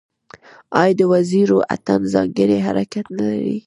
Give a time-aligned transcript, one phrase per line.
[0.81, 3.57] آیا د وزیرو اتن ځانګړی حرکت نلري؟